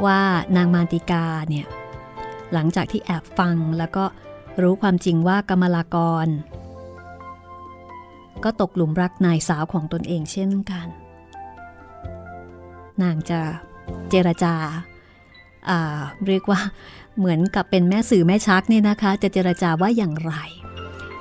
[0.04, 0.20] ว่า
[0.56, 1.66] นางมานติกาเนี่ย
[2.52, 4.04] หลังจากที่แอบฟังแล้วก็
[4.62, 6.26] รู้ความจริงว่ากรรมลากร
[8.44, 10.88] ก็ตกหลุมรักนายสาวของตนเองเช่นกัน
[13.02, 13.40] นางจะ
[14.10, 14.54] เจรจา
[16.26, 16.60] เรียกว่า
[17.18, 20.32] เหมือนกับเป็นแม่สื่อแม่ชักเนี่ยนะคะ จะเจรจาว่าอย่างไร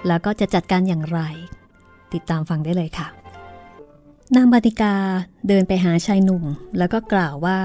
[0.07, 1.19] แล้วก็จะจัดการอย่างไร
[2.13, 3.07] ติดตามฟังได้เลยค่ะ
[4.35, 4.95] นางบาติกา
[5.47, 6.43] เดินไปหาชายหนุ่ม
[6.77, 7.59] แล้วก็กล่าวว่า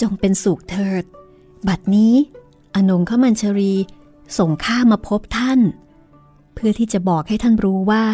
[0.00, 1.04] จงเป็นสุขเถิด
[1.68, 2.14] บัดนี้
[2.74, 3.74] อนงขมันชรี
[4.38, 5.60] ส่งข้ามาพบท่าน
[6.54, 8.04] เพื่อที่จะบอกให้ท่านรู้ว่า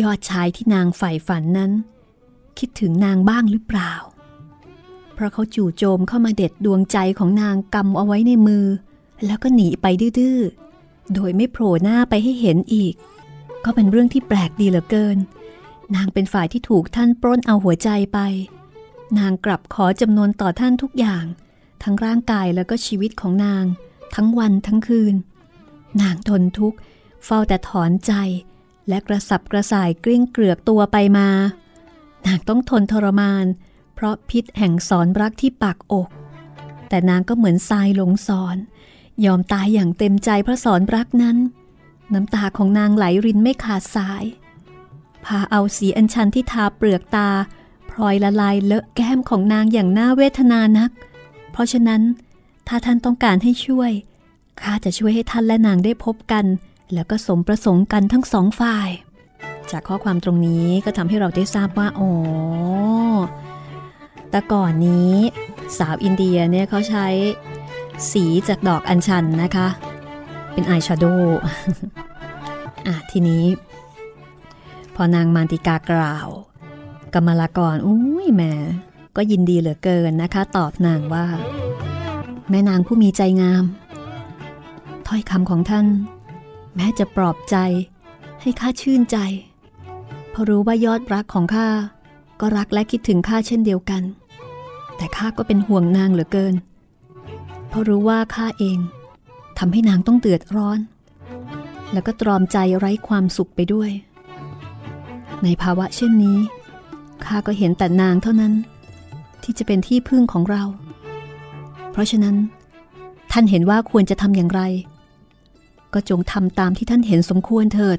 [0.00, 1.72] ยอดชายที่นางใฝ่ฝันนั้น
[2.58, 3.92] คิดถึงนางบ้างหรือเปล่า
[5.18, 8.66] เพราะเขาจู่โจมเข้ามาเด็ดดวงใจของนางกำเอาไว้ในมือ
[9.26, 9.86] แล้วก็หนีไป
[10.18, 12.94] ดื้อๆ โดยไม่โผล่หน้าไปให้เห็นอีก
[13.64, 15.18] ก็เป็นเรื่องที่แปลกดีเหลือเกิน
[15.94, 18.18] นางเป็นฝ่ายที่ถูกท่านปล้นเอาหัวใจไป
[19.18, 21.24] นางกลับขอจำนวนต่อท่านทุกอย่าง
[21.82, 23.64] ทั้งร่างกายแล้วก็ชีวิตของนาง
[24.14, 25.14] ทั้งวันทั้งคืน
[26.00, 26.78] นางทนทุกข์
[27.24, 28.12] เฝ้าแต่ถอนใจ
[28.88, 31.28] และกระสับกระส่ายกลิ้งเกลือกตัวไปมา
[32.26, 33.46] นางต้องทนทรมาน
[34.00, 36.08] เพราะพิษแห่งสอนรักที่ปากอก
[36.88, 38.56] แต่นางก็เหมือนทรายหลงสอน
[39.24, 41.36] ยอมตายอย่างเต็มใจเพราะสอนรักนั้น
[42.14, 44.24] น้ำตาของนางไหลรินไม่ขาดสาย
[45.24, 47.28] พาเอาสีอัญชันที่ทาเปลือกตา
[47.90, 50.90] พลอยละลายเลอะแก้มของนางอย่างน่าเวทนานัก
[51.52, 52.02] เพราะฉะนั้น
[52.68, 53.92] ถ้าท่านต้องการให้ช่วย
[54.62, 56.44] ข้าจะช่วยให้ท่านและนางได้พบกัน
[56.92, 58.88] แล้วก็สมประสงค์กันทั้งสองฝ่าย
[59.70, 62.10] จากข้อความตรงนี้ก็ทำให้เราได้ทราบว่า อ๋อ
[64.30, 65.14] แต่ก่อนนี้
[65.78, 67.06] สาวอินเดียเนี่ยเขาใช้
[68.12, 69.68] สีจากดอกอัญชันนะคะ
[70.52, 71.40] เป็นอายแชโดว์
[72.86, 73.44] อะทีนี้
[74.94, 76.28] พอนางมานติกากล่าว
[77.14, 78.52] กรรมลากรอุ้ยแม่
[79.16, 81.26] ก็ยินดีเหลือเกินนะคะ ตอบนางว่า
[82.50, 83.64] แม่นางผู้มีใจงาม
[85.06, 85.86] ถ้อยคำของท่าน
[86.76, 87.56] แม้จะปลอบใจ
[88.40, 89.18] ให้ข้าชื่นใจ
[90.30, 91.68] เพราะรู้ว่ายอดรักของข้า
[92.40, 94.02] ก็รักและคิดถึงข้าเช่นเดียวกัน
[94.96, 96.54] แต่ข้าก็เป็นห่วงนางเหลือเกิน
[97.68, 98.78] เพราะรู้ว่าข้าเอง
[99.58, 100.78] ทำให้นางต้องเดือดร้อน
[101.92, 103.90] แล้วก็ตรอมใจไร้ความสุขไปด้วย
[105.44, 106.38] ในภาวะเช่นนี้
[107.24, 108.52] ข้าก็เห็นแต่นางเท่านั้น
[109.42, 110.62] ที่จะเป็นที่พึ่งของเรา
[111.92, 112.36] เพราะฉะนั้น
[113.32, 114.62] ท่านเห็นว่าควรจะทำอย่างไร
[115.94, 117.98] ก็จงทำตามที่ท่านเห็นสมควรเถิด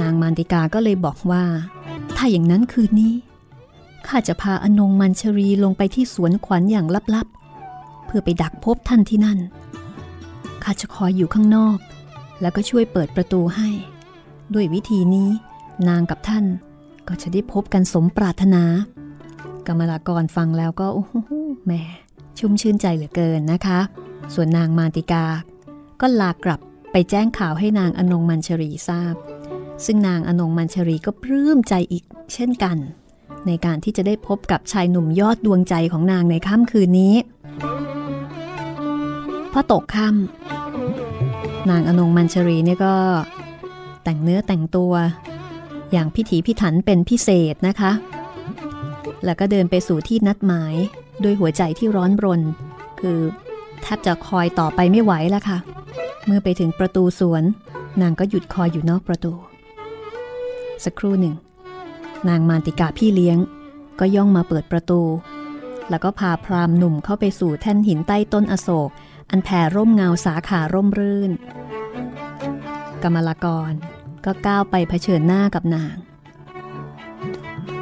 [0.00, 1.44] นางมานติกาก็เลยบอกว่า
[2.20, 3.14] ถ้าอย่างนั้นคืนนี้
[4.06, 9.38] ข้าจะพาอนงมันชรีลงไปที่สวนขวัญอย่างลับๆ เพื่อไปดักพบท่านที่นั่น
[10.62, 11.78] ข้าจะคอยอยู่ข้างนอก
[12.40, 13.68] แล้วก็ช่วยเปิดประตูให้
[14.54, 15.28] ด้วยวิธีนี้
[15.88, 16.44] นางกับท่าน
[17.08, 18.64] ก็จะได้พบกันสมปรารถนา
[19.66, 21.14] กรรมลากรฟังแล้วก็โอ้โห
[21.64, 21.72] แหม
[22.38, 23.80] ชุ่มชื่นใจเหลือเกินนะคะ
[24.34, 25.24] ส่วนนางมาติกา
[26.00, 26.60] ก็ลากลับ
[26.92, 29.14] ไปแจ้งข่าวให้นางอนงมันชรีทราบ
[29.84, 32.76] ซึ่งนางอนงมันชรีก็ปลื้มใจอีกเช่นกัน
[33.46, 37.14] ในการที่จะได้พบกับชายหนุ่มยอดดวงใจของนางในค่ำคืนนี้
[39.52, 42.94] พอตกค่ำนางอนงมันชรีเนี่ยก็
[44.04, 44.92] แต่งเนื้อแต่งตัว
[45.92, 47.92] อย่างพิถีพิถันเป็นพิเศษนะคะ
[49.24, 50.74] แล้วก็เดินไปสู่ที่นัดหมาย
[51.24, 52.40] ด้วยหัวใจที่ร้อนรน
[53.00, 53.18] คือ
[53.82, 55.58] แทบจะคอยต่อไปไม่ไหวแล้วค่ะ
[56.26, 57.42] เมื่อไปถึงประตูสวน
[58.00, 59.32] นางก็หยุดคอยอยู่นอกประตู
[60.84, 61.34] สักครู่หนึ่ง
[62.28, 63.38] นางมานติกาพี่เลี้ยง
[64.00, 65.02] ก็ย่องมาเปิดประตู
[65.90, 68.90] แล้วก็พาพรามหนุ่มเข้าไปสู่แท่นหินใต้ต้นอโศก
[69.30, 71.30] อันแผ่ร่มเงาสาขาร่มรื่น
[73.02, 73.72] กรรมลกร
[74.24, 75.96] ก็ก้าวไปเผชิญหน้ากับนาง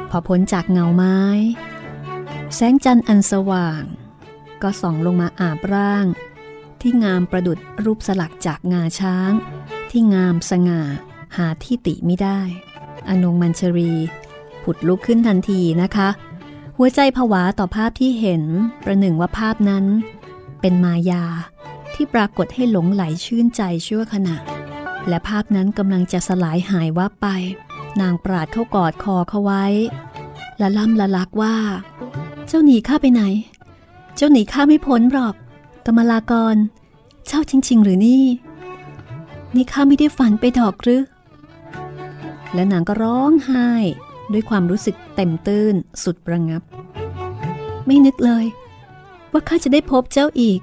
[0.09, 1.19] พอพ้นจากเงาไม้
[2.55, 3.83] แสงจันทร์อันสว่าง
[4.61, 6.05] ก็ส่องลงมาอาบร่าง
[6.81, 9.31] ที่งามประดุดรูปสลักจากงาช้าง
[9.91, 10.81] ที่งามสง่า
[11.37, 12.41] หาที่ติไม่ได้
[13.09, 13.93] อนงมัญชรี
[14.63, 16.09] ผุดลุกขึ้นทันทีนะคะ
[16.77, 18.43] หัวใจผวาต่อภาพที่เห็น
[18.83, 19.85] ประหนึ่งว่าภาพนั้น
[20.61, 21.25] เป็นมายา
[21.93, 24.35] ที่ปรากฏให้หลงไหลชื่นใจชั่วขณะ
[25.07, 27.27] และภาพนั้นกำลังจะสลายหายวับไป
[28.01, 29.65] นางปราดเข้ากอดคอเขาไว้
[30.57, 31.55] และล่ำละลักว่า
[32.47, 33.23] เจ้าหนีข้าไปไหน
[34.15, 35.35] เจ้าหนีข้าไม่พ้นหรอก
[35.85, 36.55] กมลากร
[37.27, 38.23] เจ้าจริง ๆ หรือนี่
[39.55, 41.01] นี่ข้าไม่ได้ฝันไปดอกหรือ
[42.53, 43.69] และนางก็ร้องไห้
[44.33, 46.61] ด้วยความรู้สึกเต็มตื้นสุดประงับ
[47.85, 48.45] ไม่นึกเลย
[49.31, 50.59] ว่าข้าจะได้พบเจ้าอีก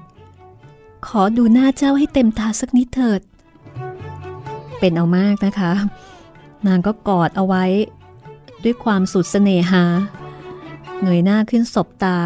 [1.07, 3.21] ขอดูหน้าเจ้าให้เต็มตาสักนิดเถิด
[4.79, 5.73] เป็นเอามากนะคะ
[6.67, 7.65] นางก็กอดเอาไว้
[8.63, 9.83] ด้วยความสุดเสน่หา
[11.01, 12.17] เงยหน้าขึ้นศบตา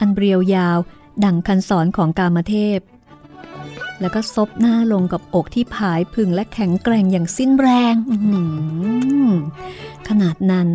[0.00, 0.78] อันเรียวยาว
[1.24, 2.78] ดังคันสอนของกามเทพ
[4.02, 7.94] แล้วก็ซบหน้าลงกับอกที่ผายพึงและแข็งแกร่งอย่างสิ้นแรง
[10.08, 10.68] ขนาดนั้น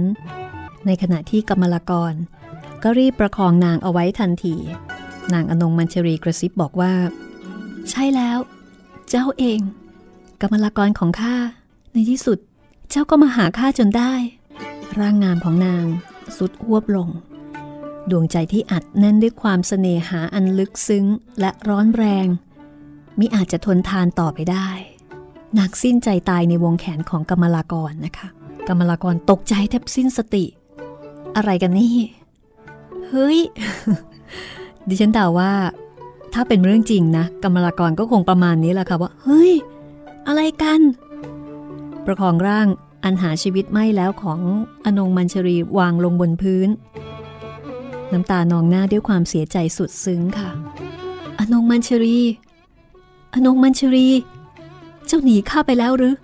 [0.85, 2.13] ในขณะที่กำมลกร
[2.83, 4.55] ก็รีบประคองนางเอาไว้ทันที
[5.33, 6.93] นางอนงมัญชรีกระซิบบอกว่า
[7.89, 8.37] ใช่แล้ว
[9.09, 9.59] เจ้าเอง
[10.41, 11.35] กำมลกรของข้า
[11.93, 12.39] ในที่สุด
[12.89, 14.13] เจ้าก็มาหาข้าจนได้
[14.99, 15.85] ร่างงามของนาง
[16.37, 17.09] สุดอ้วบลง
[18.09, 21.05] ดวงใจที่อัดแน่นด้วยความเสน่หาอันลึกซึ้ง
[21.39, 22.27] และร้อนแรง
[23.19, 24.67] มิอาจจะทนทานต่อไปได้
[25.59, 28.27] นักสิ้นใจตายในวงแขนของกรรมลากรนะคะ
[28.67, 30.45] กรรมลากรตกใจแทบสิ้นสติ
[31.35, 31.95] อะไรกันนี่
[33.07, 33.39] เฮ้ย
[34.87, 35.51] ดิฉันเดาว่า
[36.33, 39.53] ถ้าเป็นเรื่องจริงนะกรรมลากรก็คงประมาณนี้แหละค่ะว่า เฮ้ย
[40.27, 40.81] อะไรกัน
[42.05, 42.67] ประคองร่าง
[43.03, 44.39] อันหาชีวิตไม่แล้วของ
[44.85, 46.69] อนงมัญชรีวางลงบนพื้น
[48.11, 50.49] น้ำตานองหน้าด้วยความเสียใจสุดซึ้งค่ะ
[51.39, 52.19] อนงมัญชรี
[53.45, 54.07] นงมัญชรี
[55.07, 56.15] เจ้าหนีข้าไปแล้วหรือ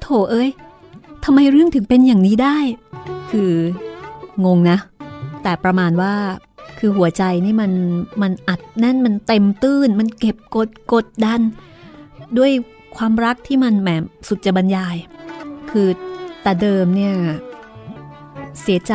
[0.00, 0.50] โถเอ้ย
[1.24, 2.58] ทำไมเรื่องถึงเป็นอย่างนี้ได้
[3.30, 3.52] คือ
[4.44, 4.78] งงนะ
[5.42, 6.14] แต่ประมาณว่า
[6.78, 7.72] คือหัวใจนี่มัน
[8.22, 11.40] มันอัดแน่นมันเต็มตื้น มันเก็บกดกดดัน
[12.38, 12.50] ด้วย
[12.96, 13.88] ความรักที่มันแหม
[14.28, 14.96] สุดจะบรรยาย
[15.70, 15.88] คือ
[16.42, 17.14] แต่เดิมเนี่ย
[18.62, 18.94] เสียใจ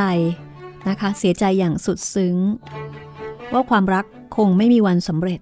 [0.89, 2.35] นะคะ เสียใจอย่างสุดซึ้ง
[3.53, 5.39] ว่าความรักคงไม่มีวันสำเร็จ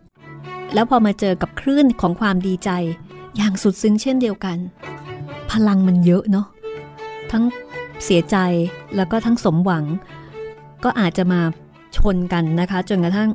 [0.76, 2.70] แล้วพอมาเจอกับคลื่นของความดีใจ
[3.38, 4.58] อย่างสุดซึ้งเช่นเดียวกัน
[5.52, 6.48] พลังมันเยอะเนาะ
[7.32, 7.44] ทั้ง
[8.04, 8.38] เสียใจ
[8.96, 9.86] แล้วก็ทั้งสมหวัง
[10.84, 11.42] ก็อาจจะมา
[11.98, 13.30] ชนกันนะคะ จนกระทั่ง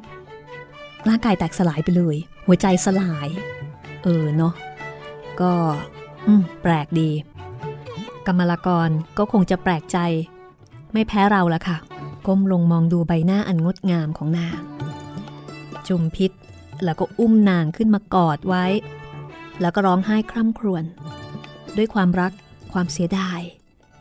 [1.08, 3.28] ร่างกายแตกสลายไปเลย หัวใจสลาย
[4.02, 4.54] เออเนาะ
[5.40, 5.52] ก็
[6.62, 7.10] แปลกดี
[8.26, 9.98] กรรมลกรก็คงจะแปลกใจ
[10.92, 11.76] ไม่แพ้เราละค่ะ
[12.26, 14.60] ก้มลงมองดูใบหน้าอันงดงามของนาง
[15.88, 16.30] จุมพิษ
[16.84, 18.66] แล้วก็อุ้มนางขึ้นมากอดไว้
[19.60, 20.84] แล้วก็ร้องไห้คร่ำครวญ
[21.76, 22.32] ด้วยความรัก
[22.72, 23.40] ความเสียดาย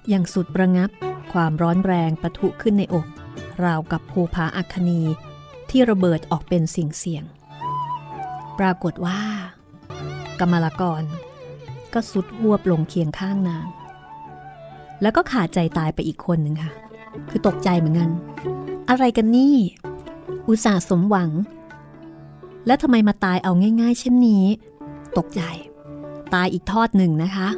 [0.09, 0.89] อย่างสุดประงับ
[1.33, 3.05] ความร้อนแรงปะทุขึ้นในอก
[3.63, 5.01] ราวกับภูผาอัคนี
[5.69, 7.23] ที่ระเบิดออกเป็นสิ่งเสียง
[8.59, 9.21] ปรากฏว่า
[10.39, 11.03] กมลกร
[11.93, 13.67] ก็สุดหวบลงเคียงข้างนาง
[15.01, 16.71] แล้วก็ขาดใจตายไปอีกคนหนึ่งค่ะ
[17.29, 18.09] คือตกใจเหมือนกัน
[18.89, 19.55] อะไรกันนี่
[20.47, 21.29] อุตส่าห์สมหวัง
[22.69, 23.51] แล้วทำไมมาตายเอา
[23.81, 24.45] ง่าย ๆ เช่นนี้
[25.17, 25.41] ตกใจ
[26.33, 27.49] ตายอีกทอดหนึ่งนะคะ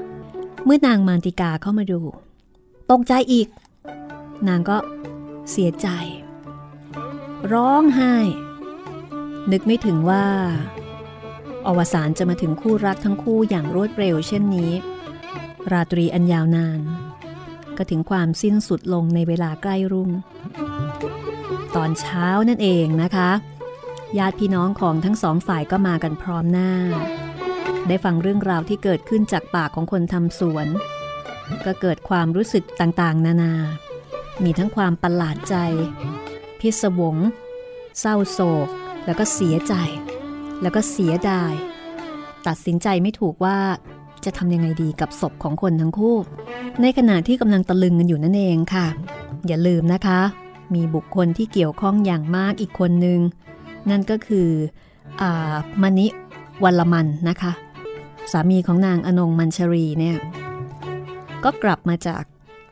[0.65, 1.99] เมื่อนางมานติกาเข้ามาดู
[2.91, 3.47] ตกใจอีก
[4.47, 4.77] นางก็
[5.51, 5.87] เสียใจ
[7.53, 8.15] ร้องไห้
[9.51, 10.25] นึกไม่ถึงว่า
[11.67, 14.71] อวสานจะมาถึงคู่รักทั้งคู่อย่างรวดเร็วเช่นนี้
[15.71, 16.79] ราตรีอันยาวนาน
[17.77, 20.09] ก็ถึงความสิ้นสุดลงในเวลาใกล้รุ่ง
[21.75, 23.31] ตอนเช้านั่นเองนะคะ
[24.17, 26.71] ญาติพี่น้องของทั้งสองฝ่ายก็มากันพร้อมหน้า
[27.87, 30.67] ได้ฟังเรื่องราวที่เกิดขึ้นจากปากของคนทำสวน
[31.65, 33.53] ก็เกิดความรู้สึกต่างๆ นานา
[34.43, 35.55] มีทั้งความประหลาดใจ
[36.59, 37.15] พิศวง
[37.99, 38.67] เศร้าโศก
[39.05, 39.73] แล้วก็เสียใจ
[40.61, 41.53] แล้วก็เสียดาย
[42.47, 43.57] ตัดสินใจไม่ถูกว่า
[44.25, 46.17] จะทำยังไงดีกับศพของคนทั้งคู่
[46.81, 48.87] ในขณะที่กำลังตะลึงกันอยู่นั่นเองค่ะ
[49.47, 50.21] อย่าลืมนะคะ
[50.73, 53.19] มีบุคคลที่เกี่ยวข้องอย่างมากอีกคนนึง
[53.89, 54.49] นั่นก็คือ
[55.21, 55.23] อ
[55.81, 56.07] มณิ
[56.63, 57.51] วัลมันนะคะ
[58.31, 60.17] สามีของนางอนงมัญชรีเนี่ย
[61.43, 62.23] ก็กลับมาจาก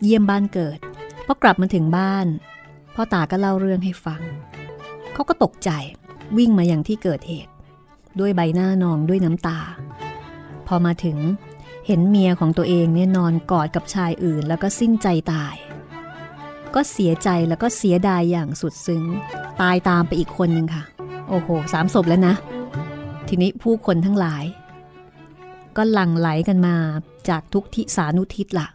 [0.04, 0.80] เยี่ยมบ้านเกิด
[1.26, 2.26] พอกลับมาถึงบ้าน
[2.96, 4.22] พ่อตาก็เล่าเรื่องให้ฟัง
[5.14, 5.70] เขาก็ตกใจ
[6.38, 7.52] วิ่งมาอย่างที่เกิดเหตุ
[8.20, 9.60] ด้วยใบหน้านองด้วยน้ำตา
[10.68, 11.18] พอมาถึง
[11.88, 15.56] เห็นเมียของตัวเองเนี่ยนอนกอดกับชายอื่น แล้วก็สิ้นใจตาย
[16.76, 19.04] ก็เสียใจแล้วก็เสียดายอย่างสุดซึ้ง
[19.62, 20.84] ตายตามไปอีกคนหนึ่งค่ะ
[21.30, 22.36] โอ้โหสามศพแล้วนะ
[23.28, 24.44] ทีนี้ผู้คนทั้งหลาย
[25.78, 26.76] ก็หลั่งไหลกันมา
[27.30, 28.68] จากทุกทิศานุทิศละ่ะ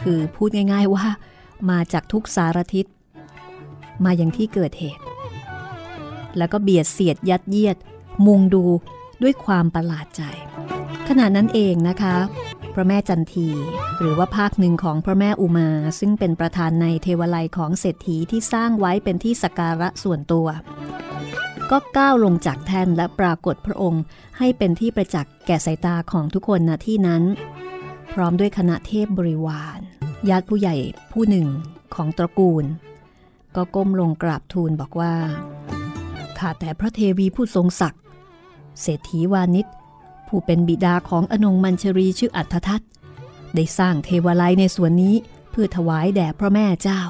[0.00, 1.06] คือพูดง่าย ๆว่า
[1.70, 2.86] มาจากทุกสารทิศ
[4.04, 5.02] มาอย่างที่เกิดเหตุ
[6.38, 7.76] แล้วก็เบียดเสียดยัดเยียด
[8.26, 8.64] มุงดู
[9.22, 10.22] ด้วยความประหลาดใจ
[11.08, 12.16] ขณะนั้นเองนะคะ
[12.74, 13.48] พระแม่จันที
[13.98, 15.68] หรือว่าภาคหนึ่งของพระแม่อุมา
[16.00, 20.46] ซึ่งเป็นประธานในเทวไลของเศรษฐีที่สร้างไว้เป็นที่สักการะส่วนตัว
[21.70, 24.02] ก็ก้าวลงจากแท่นและปรากฏพระองค์
[24.38, 27.22] ให้เป็นที่ประจักษ์แก่สายตาของทุกคนณที่นั้น
[28.12, 29.78] พร้อมด้วยคณะเทพบริวาร
[30.28, 30.76] ญาติผู้ใหญ่
[31.12, 31.46] ผู้หนึ่ง
[31.94, 32.64] ของตระกูล
[33.56, 35.14] ก็ก้มลงกราบทูลบอกว่า
[36.38, 38.02] ข้าแต่พระเทวีผู้ทรงศักดิ์
[38.80, 39.66] เศรษฐีวานิช
[40.28, 42.82] ผู้เป็นบิดาของอนงมัญชรีชื่ออัฏทัต
[43.54, 45.14] ได้สร้างเทวไลในส่วนนี้
[45.50, 47.02] เพื่อถวายแด่พระแม่เจ้า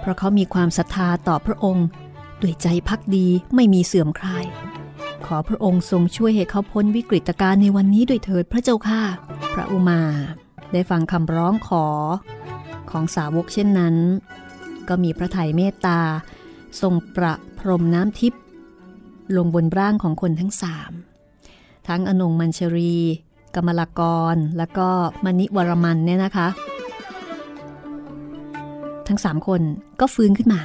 [0.00, 1.86] เพราะเขามีความศรัทธาต่อพระองค์
[2.44, 4.44] ด้วยใจพักดีไม่มีเสื่อมคลาย
[5.26, 9.02] ขอพระองค์ทรงช่วยให้เขาพ้นวิกฤตการณ์ในวันนี้ด้วยเถิดพระเจ้าค่ะ
[9.54, 10.02] พระอุมา
[10.72, 11.86] ได้ฟังคำร้องขอ
[12.90, 13.96] ของสาวกเช่นนั้น
[14.88, 16.00] ก็มีพระไถ่เมตตา
[16.80, 18.42] ทรงประพรมน้ำทิพย์
[19.36, 20.92] ลงบนร่างของคนทั้งสาม
[21.88, 22.94] ทั้งอนงมัญชรี
[23.54, 24.00] กมลก
[24.34, 24.88] ร และก็
[25.24, 26.48] มณิวรมันเนี่ยนะคะ
[29.08, 29.60] ทั้งสามคน
[30.00, 30.62] ก็ฟื้นขึ้นมา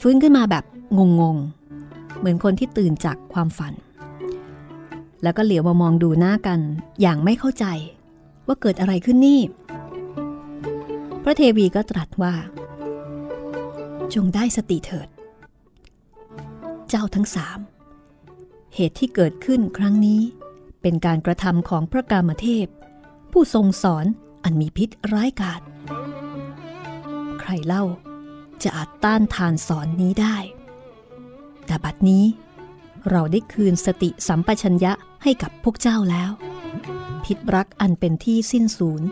[0.00, 0.64] ฟื้นขึ้นมาแบบ
[1.20, 3.74] งงๆ เหมือนคนที่ตื่นจากความฝัน
[5.22, 6.60] แล้วก็เหลียวมามองดูหน้ากัน
[7.00, 7.66] อย่างไม่เข้าใจ
[8.46, 9.40] ว่าเกิดอะไรขึ้นนี่
[11.22, 12.34] พระเทวีก็ตรัสว่า
[14.14, 15.08] จงได้สติเถิด
[16.88, 17.58] เจ้าทั้งสาม
[18.74, 20.20] เหตุที่เกิดขึ้นครั้งนี้
[20.82, 22.66] เป็นการกระทำของพระกามเทพ
[23.32, 24.06] ผู้ทรงสอน
[24.44, 25.60] อันมีพิษร้ายกาจ
[27.40, 27.84] ใครเล่า
[28.62, 30.36] จะอาจต้านทานสอนนี้ได้
[31.66, 32.24] แต่บัดนี้
[33.10, 34.92] เราได้คืนสติสัมปชัญญะ
[35.22, 36.30] ให้กับพวกเจ้าแล้ว
[37.24, 39.02] พิษรักอันเป็นที่สิ้นสูญ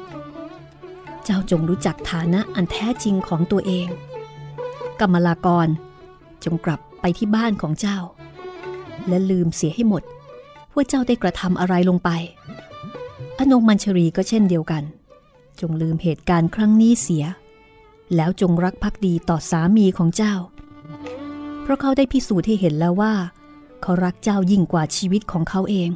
[1.25, 3.89] เจ้าจงรู้จักฐานะอันแท้จริงของตัวเอง
[5.01, 5.69] กรรมลากร
[6.45, 7.99] จงกลับไปที่บ้านของเจ้า
[9.09, 10.03] และลืมเสียให้หมด
[10.75, 12.11] ว่าเจ้าได้กระทำอะไรลงไป
[13.39, 14.83] อนงมัญชรีก็เช่นเดียวกัน
[15.61, 17.25] จงลืมเหตุการณ์ครั้งนี้เสีย
[18.15, 20.35] แล้วจงรักภักดีต่อสามีของเจ้า
[21.63, 23.15] เพราะเขาได้พิสูจน์ให้เห็นแล้วว่า
[23.83, 25.91] เขารักเจ้ายิ่งกว่าชีวิตของเขาเอง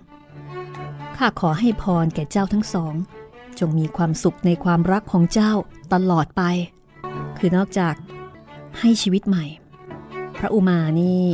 [1.16, 2.94] ข้าขอให้พรแก่เจ้าทั้งสอง
[3.58, 5.52] จงมีความสุขในความรักของเจ้า
[5.92, 6.42] ตลอดไป
[7.38, 7.94] คือนอกจาก
[8.80, 9.44] ให้ชีวิตใหม่
[10.38, 11.24] พระอุมานี่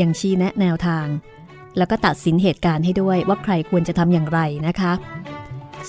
[0.00, 1.06] ยังชี้แนะแนวทาง
[1.76, 4.92] แล้วก็ตัดสินเหตุการณ์ให้ด้วยว่าใครควรจะทำอย่างไรนะคะ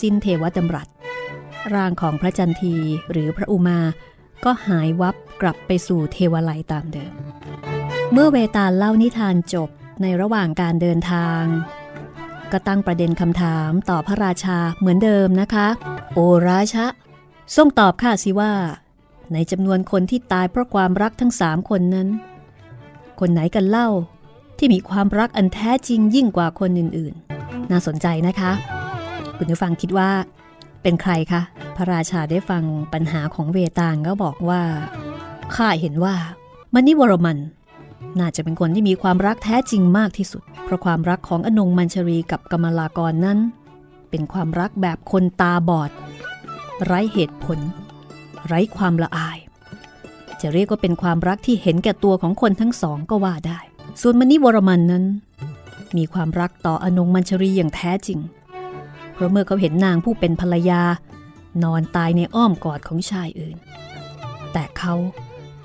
[0.01, 0.87] สิ้นเทวดำรัส
[1.75, 2.75] ร่างของพระจันที
[3.11, 3.79] หรือพระอุมา
[4.45, 7.13] ก็หายวับกลับไปสู่เทวไลตามเดิม
[8.11, 9.69] เมื่อเวตาลเล่านิทานจบ
[10.01, 11.43] ในระหว่างการเดินทาง
[12.51, 15.67] ก็ตั้งประเด็นคำถามต่อพระราชาเหมือนเดิมนะคะ
[16.13, 16.85] โอราชะ
[17.55, 18.53] ทรงตอบข้าสิว่า
[19.33, 22.07] ในจำนวนคนที่ตายเพราะความรักทั้งสามคนนั้น
[23.19, 23.89] คนไหนกันเล่า
[24.57, 28.51] ที่มีความรักอันแท้จริงยิ่งกว่าคนอื่นๆ น่าสนใจนะคะ
[29.37, 30.09] คุณผู้ฟังคิดว่า
[30.81, 31.41] เป็นใครคะ
[31.75, 32.63] พระราชาได้ฟัง
[32.93, 34.61] ปัญหาของเวตาลก็บอกว่า
[35.55, 36.15] ข้าเห็นว่า
[36.73, 37.37] มณิวรมัน
[38.19, 43.39] น่าจะเป็นคนที่มีความรักแท้จริงมากที่สุด เพราะความรักของอนงมัญชรีกับกมลากรนั้น
[44.09, 45.91] เป็นความรักแบบคนตาบอด
[46.85, 47.59] ไร้เหตุผล
[48.47, 49.37] ไร้ความละอาย
[50.41, 53.59] จะเรียกว่าเป็นความรักที่เห็นแก่ตัวของคนทั้งสองก็ว่าได้
[54.01, 55.03] ส่วนมณิวรมันนั้น
[55.97, 58.19] มีความรักต่ออนงมัญชรีอย่างแท้จริง
[59.17, 60.81] เพราะเมื่อเขาเห็นนางผู้เป็นภรรยา
[61.63, 63.57] นอนตายในอ้อมกอดของชายอื่น
[64.53, 64.93] แต่เขา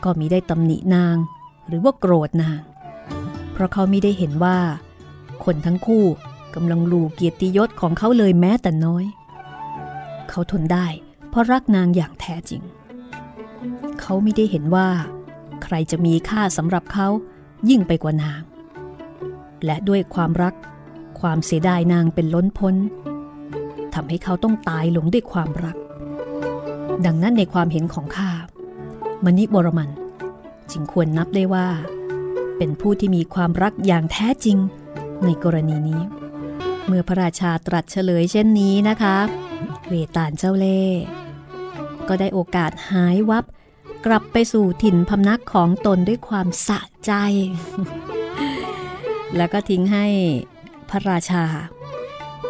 [0.05, 1.17] ก็มิได้ตำหนินาง
[1.69, 2.61] หรือว่าโกรธนาง
[3.53, 4.59] เพราะเขาไม่ได้เห็นว่า
[5.45, 6.05] คนทั้งคู่
[6.55, 9.05] กำลังลูเกียรติยศของเขาเลยแม้แต่น้อย
[10.31, 10.87] เขาทนได้
[11.29, 12.63] เพราะรักนางอย่างแท้จริง
[14.01, 14.89] เขาไม่ได้เห็นว่า
[15.63, 17.09] ใครจะมีค่าสำหรับเขา
[17.69, 18.43] ยิ่งไปกว่านาง
[19.65, 20.55] และด้วยความรัก
[21.21, 22.75] ความเสียดายนางเป็นล้นพ้น
[23.95, 25.77] ทำให้เขาต้องตายลงด้วยความรัก
[27.07, 28.31] ดังนั้นในความเห็นของข้า
[29.25, 29.91] มณิบรมัน
[30.71, 31.69] จึงควรนับได้ว่า
[32.59, 34.59] เป็นผู้ที่มีความรักอย่างแท้จริง
[35.25, 36.01] ในกรณีนี้
[36.87, 39.17] เมื่อพระราชาตรัสเฉลยเช่นนี้นะคะ
[39.89, 41.03] เวตาลเจ้าเล่ห์
[42.09, 43.45] ก็ได้โอกาสหายวับ
[44.07, 47.13] กลับไปสู่ถิ่นพำนักของตนด้วยความสะใจ
[49.37, 50.07] แล้วก็ทิ้งให้
[50.91, 51.45] พระราชา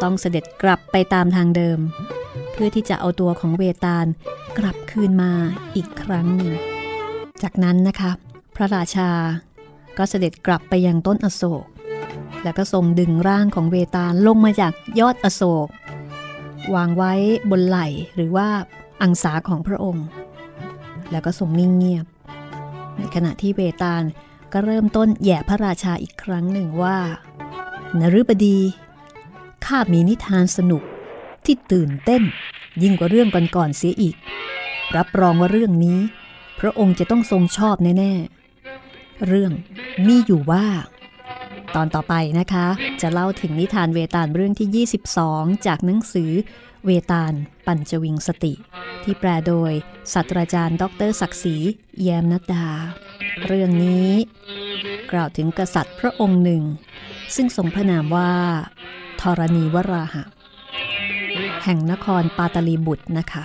[0.03, 1.79] ต้องเสด็จกลับไปตามทางเดิม
[2.51, 4.05] เพื่อที่จะเอาตัวของเวตาล
[4.57, 5.31] กลับคืนมา
[5.75, 6.53] อีกครั้งหนึ่ง
[7.43, 8.11] จากนั้นนะคะ
[8.55, 9.09] พระราชา
[9.97, 11.65] ก็เสด็จกลับไปยังต้นอโศก
[12.43, 15.67] แล้วก็ทรงดึงร่างของเวตาลลงมาจากยอดอโศก
[16.75, 17.13] วางไว้
[17.51, 18.47] บนไหล่หรือว่า
[19.01, 20.05] อังสาของพระองค์
[21.11, 22.05] แล้วก็ทรงนิ่งเงียบ
[22.97, 24.03] ในขณะที่เวตาล
[24.53, 26.97] ก็เริ่มต้นแย่พระราชาอีกครั้งหนึ่งว่า
[27.99, 28.59] นฤบดี
[29.65, 30.83] ข้ามีนิทานสนุก
[31.45, 32.23] ที่ตื่นเต้น
[32.81, 34.15] ยิ่งกว่าเรื่องก่อนๆเสียอีก
[34.95, 35.99] รับรองว่าเรื่องนี้
[36.59, 39.51] พระองค์จะต้องทรงชอบแน่ๆ เรื่อง
[40.07, 40.65] มีอยู่ว่า
[41.75, 42.67] ตอนต่อไปนะคะ
[43.01, 46.31] จะเล่าถึงนิทานเวตาลเรื่องที่ 22 จากหนังสือ
[46.85, 47.33] เวตาล
[47.65, 48.53] ปัญจวิงสติ
[49.03, 49.71] ที่แปลโดย
[50.13, 51.55] ศาสตราจารย์ ดรศักดิ์ศรี
[52.01, 52.67] แยมนัดดา
[53.45, 54.09] เรื่องนี้
[55.11, 56.63] กล่าวถึงกษัตริย์พระองค์หนึ่ง
[57.35, 58.33] ซึ่งทรงพระนามว่า
[59.23, 60.23] ธรณีวราหะ
[61.63, 63.43] แห่งนครปาตลีบุตรนะคะ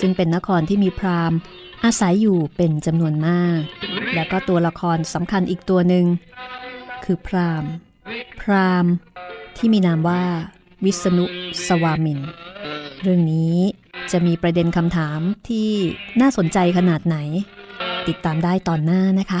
[0.00, 1.38] ซึ่งเป็นนครที่มีพราหมณ์
[1.84, 3.60] อาศัยอยู่เป็นจำนวนมาก
[4.14, 6.04] แล้วก็ตัวละครสำคัญอีกตัวหนึ่ง
[7.04, 7.70] คือพราหมณ์
[8.40, 8.92] พราหมณ์
[9.56, 10.22] ที่มีนามว่า
[10.84, 11.26] วิษณุ
[11.66, 12.20] สวามิน
[13.02, 13.56] เรื่องนี้
[14.12, 15.70] จะมีประเด็นคำถามที่
[16.20, 17.16] น่าสนใจขนาดไหน
[18.08, 19.40] ติดตามได้ตอนหน้านะคะ